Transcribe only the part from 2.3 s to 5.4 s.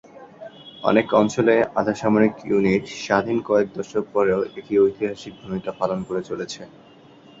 unit স্বাধীনতার কয়েক দশক পরও একই ঐতিহাসিক